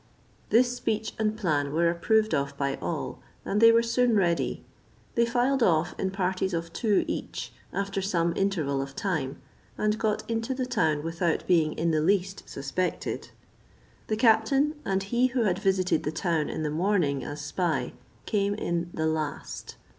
This 0.49 0.75
speech 0.75 1.13
and 1.19 1.37
plan 1.37 1.71
were 1.73 1.87
approved 1.87 2.33
of 2.33 2.57
by 2.57 2.73
all, 2.81 3.19
and 3.45 3.61
they 3.61 3.71
were 3.71 3.83
soon 3.83 4.15
ready. 4.15 4.65
They 5.13 5.27
filed 5.27 5.61
off 5.61 5.93
in 5.99 6.09
parties 6.09 6.55
of 6.55 6.73
two 6.73 7.05
each, 7.07 7.53
after 7.71 8.01
some 8.01 8.33
interval 8.35 8.81
of 8.81 8.95
time, 8.95 9.39
and 9.77 9.99
got 9.99 10.27
into 10.27 10.55
the 10.55 10.65
town 10.65 11.03
without 11.03 11.45
being 11.45 11.73
in 11.73 11.91
the 11.91 12.01
least 12.01 12.49
suspected. 12.49 13.29
The 14.07 14.17
captain 14.17 14.73
and 14.85 15.03
he 15.03 15.27
who 15.27 15.43
had 15.43 15.59
visited 15.59 16.01
the 16.01 16.11
town 16.11 16.49
in 16.49 16.63
the 16.63 16.71
morning 16.71 17.23
as 17.23 17.41
spy, 17.41 17.93
came 18.25 18.55
in 18.55 18.89
the 18.95 19.05
last. 19.05 19.75